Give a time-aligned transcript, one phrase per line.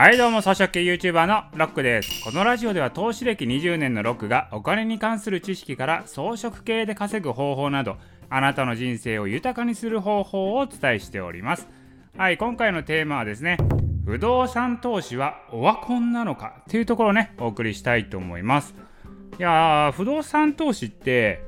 [0.00, 2.22] はいどうも草食系 YouTuber のロックです。
[2.22, 7.96] このラジオでは投資歴20年のロックがお金に関する知識から装飾系で稼ぐ方法など
[8.30, 11.66] あなたの人生を豊かにする方法をお伝えしております。
[12.16, 13.58] はい今回のテーマはですね
[14.04, 18.76] 不動産投資はオワコンなのかっていうところをねお送りしたいと思います。
[19.36, 21.42] いやー不動産投資って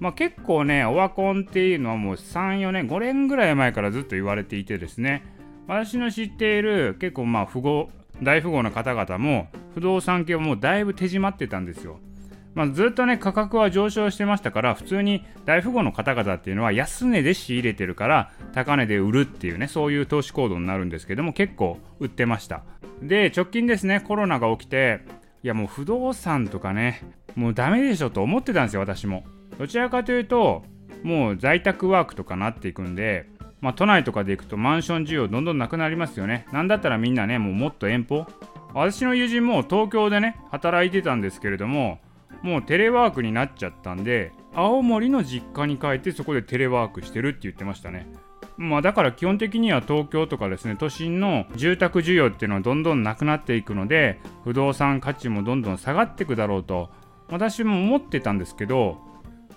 [0.00, 5.34] まあ、結構ねオワコンっていうのはもう34年5年ぐらい前からずっと言われていてですね
[5.66, 7.90] 私の知っている結構まあ富豪
[8.22, 11.98] 大富豪の方々も不動産系はもうだいぶ手締まってたんですよ。
[12.54, 22.62] まあ、ずっとね価格は上昇してましたから普通に大富豪の方々っていうのは安値で仕入れてるから高値で売るっていうねそういう投資行動になるんですけども結構売ってました
[23.02, 25.02] で直近ですねコロナが起きて
[25.42, 27.02] いやもう不動産とかね
[27.34, 29.26] もうダメでしょと思ってたんですよ私も
[29.58, 30.64] どちらかというと
[31.02, 33.28] もう在宅ワークとかなっていくんで
[33.60, 36.46] まあ、都内とかで行くとマンション需要どんどんなくなりますよね。
[36.52, 38.26] なんだったらみんなね、もうもっと遠方。
[38.74, 41.98] 私の友人も東京でね、働いてたんですけれども、
[42.42, 48.06] もうテレワークになっちゃったんで、青森の実家に帰ってそこでテレワークしてるって言ってましたね。
[48.58, 56.90] まあだから基本的には東京とかですね、都心の住宅需要っていうのはどんどんなくなっていくので、不動産価値もどんどん下がっていくだろうと、
[57.28, 58.98] 私も思ってたんですけど、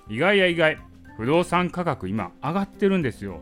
[0.09, 0.77] 意外や意外、
[1.17, 3.41] 不動産価格今上がってるんですよ。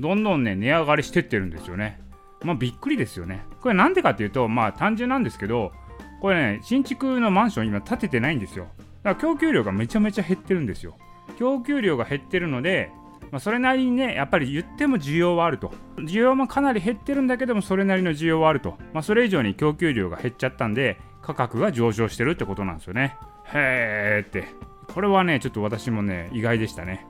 [0.00, 2.00] どんどんね値上がりしてってるんですよね
[2.42, 5.72] まあびっくりですよねこれなんでかっていうとまあ単純なんですけど
[6.20, 8.68] これね新築のマンション今建ててないんですよ
[9.02, 10.96] だから供給量がめちゃめちゃ減ってるんですよ
[11.38, 12.90] 供給量が減ってるので
[13.30, 15.72] まあ、それなりにね、やっぱり言っても需要はあると。
[15.98, 18.76] 需要もかなり減ってるんだけども、それなりの需要はあると。
[18.92, 23.16] まあ、それ以上に供給量が減っちゃったんで、価格が上昇してるってことなんですよね。
[23.52, 24.46] へーって。
[24.92, 27.06] これはね、ちょっと私もね、意外でしたね。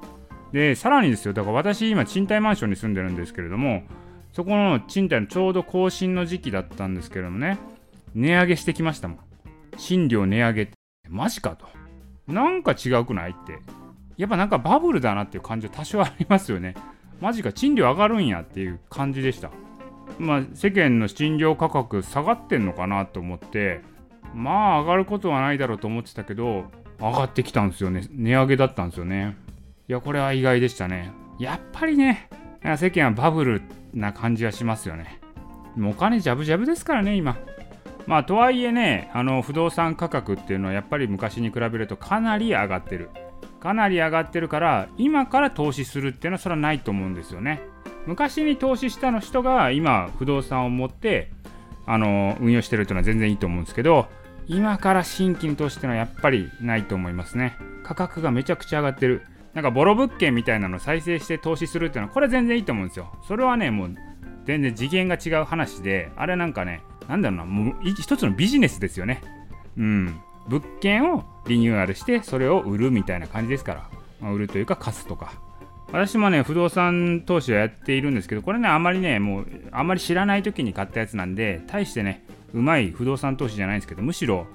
[0.56, 3.82] で、さらにですよ、だから私、今、賃貸マンションに住んでるんですけれども、
[4.32, 7.58] そこの賃貸のちょうど更新の時期だったんですけれどもね、
[8.14, 9.18] 値上げしてきましたもん。
[9.76, 10.72] 賃料値上げって、
[11.10, 11.66] マジかと。
[12.26, 13.58] なんか違うくないって。
[14.16, 16.74] やっぱなんかバブルだなっていう感じは多少ありますよね。
[17.20, 19.50] マジか、賃料上がるんやっていう感じでした。
[20.18, 23.82] まあ、世間の賃料価格下がってんのかなと思って、
[24.34, 26.64] まあ上がることはないだろうと思ってたけど、
[26.98, 28.06] 上がってきたんですよね。
[28.10, 29.36] 値上げだったんですよね。
[29.88, 31.12] いや、これは意外でしたね。
[31.38, 32.28] やっぱりね、
[32.76, 33.62] 世間はバブル
[33.94, 35.20] な感じはしますよね。
[35.76, 37.36] もうお金ジャブジャブですからね、今。
[38.06, 43.10] まあ、とはいえね、あの不動産価格っていうのはやっぱり昔に比べるとかなり上がってる。
[43.60, 47.60] かなり上がってるから、今から投資するっていうのはそれはないと思うんですよね。
[48.06, 51.30] 昔に投資したの人が今不動産を持って
[51.86, 54.08] あの運用してるっていうのは全然いいと思うんですけど、
[54.48, 57.56] 今から新規に投資っていうのはやっぱりないと思いますね。
[57.84, 59.22] 価格がめちゃくちゃ上がってる。
[59.56, 63.10] なんかボロ物件みたいなのを再生して投資するっていうのはこれ全然いいと思うんですよ。
[63.26, 63.94] それはねもう
[64.44, 69.22] 全然次元が違う話であれなんかねなんだろうなもう一つのビジネスですよね。
[69.78, 70.20] うん。
[70.46, 73.90] 物件をリニューアルしてそれを売るみたいな感じですから、
[74.20, 75.32] まあ、売るというか貸すとか
[75.88, 84.46] 私もね不動産投資はやっているんですけどこれねあまりねもうあまり知らない時に買ったやつなんで大してねうまい不動産投資じゃないんですけどむしろ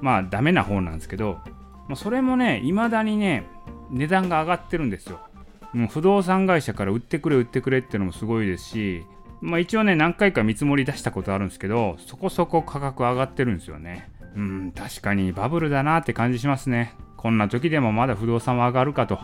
[0.00, 1.38] まあダメな方なんですけど、
[1.88, 3.46] まあ、それもね未だにね
[3.90, 5.20] 値段が上がってるんですよ。
[5.72, 9.04] もう不動産会社から売ってくれ売ってくれっていうのもすごいですし、
[9.40, 14.10] まあ、一応ね何回か見積もり出したことあるんですけどそこそこ価格上がってるんですよね。
[14.34, 16.94] うん確かにバブルだなって感じしますね。
[17.16, 19.18] こんな時でもまだ不動産は上がるかと。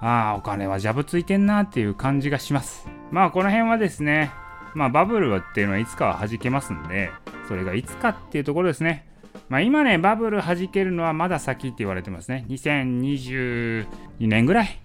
[0.00, 2.88] ああお金はジャブついてんなっていう感じがします。
[3.10, 4.32] まあこの辺はですね
[4.74, 7.10] まあバブルっていうのはいつかは弾けますんで
[7.48, 9.06] それがいつかっていうところですね。
[9.54, 12.44] まあ、今ね、バブル弾けるのはまだ先って言われてますね。
[12.48, 13.86] 2022
[14.18, 14.80] 年ぐらい。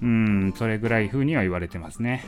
[0.00, 2.24] うん、それぐらい風には言われてますね。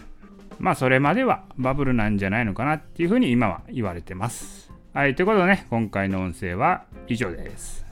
[0.59, 4.71] まあ、それまではバブルなんじゃないのかなっていう風に今は言われてます。
[4.93, 7.90] はい、ということでね、今回の音声は以上です。